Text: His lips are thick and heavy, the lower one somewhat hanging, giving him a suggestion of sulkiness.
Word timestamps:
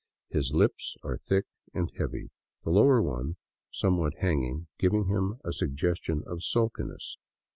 His 0.31 0.51
lips 0.51 0.95
are 1.03 1.15
thick 1.15 1.45
and 1.75 1.91
heavy, 1.95 2.31
the 2.63 2.71
lower 2.71 3.03
one 3.03 3.35
somewhat 3.69 4.13
hanging, 4.19 4.65
giving 4.79 5.05
him 5.05 5.35
a 5.45 5.53
suggestion 5.53 6.23
of 6.25 6.41
sulkiness. 6.43 7.17